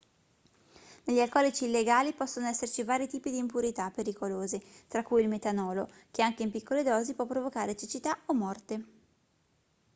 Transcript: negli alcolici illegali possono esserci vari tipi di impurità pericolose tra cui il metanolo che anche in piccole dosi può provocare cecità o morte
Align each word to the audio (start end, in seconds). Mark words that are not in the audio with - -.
negli 1.03 1.19
alcolici 1.19 1.65
illegali 1.65 2.11
possono 2.13 2.47
esserci 2.47 2.81
vari 2.81 3.07
tipi 3.07 3.29
di 3.29 3.37
impurità 3.37 3.91
pericolose 3.91 4.59
tra 4.87 5.03
cui 5.03 5.21
il 5.21 5.27
metanolo 5.29 5.87
che 6.09 6.23
anche 6.23 6.41
in 6.41 6.49
piccole 6.49 6.81
dosi 6.81 7.13
può 7.13 7.27
provocare 7.27 7.75
cecità 7.75 8.17
o 8.25 8.33
morte 8.33 8.83